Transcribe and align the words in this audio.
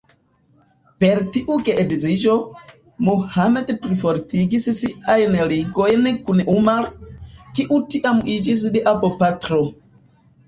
Per 1.01 1.19
tiu 1.33 1.55
geedziĝo, 1.65 2.37
Muhammad 3.09 3.73
plifortigis 3.83 4.65
siajn 4.77 5.37
ligojn 5.51 6.07
kun 6.29 6.41
Umar, 6.55 6.87
kiu 7.59 7.77
tiam 7.97 8.23
iĝis 8.37 8.65
lia 8.77 8.95
bopatro. 9.05 9.61